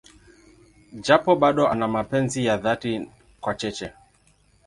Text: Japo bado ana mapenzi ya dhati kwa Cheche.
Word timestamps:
Japo 0.93 1.35
bado 1.35 1.67
ana 1.67 1.87
mapenzi 1.87 2.45
ya 2.45 2.57
dhati 2.57 3.09
kwa 3.41 3.55
Cheche. 3.55 3.93